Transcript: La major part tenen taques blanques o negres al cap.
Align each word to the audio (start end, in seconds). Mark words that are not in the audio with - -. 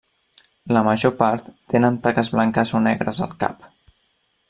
La 0.77 0.81
major 0.87 1.13
part 1.19 1.53
tenen 1.75 2.01
taques 2.07 2.33
blanques 2.39 2.75
o 2.81 2.85
negres 2.89 3.25
al 3.27 3.37
cap. 3.45 3.73